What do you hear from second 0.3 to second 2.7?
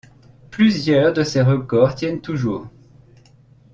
Plusieurs de ses records tiennent toujours.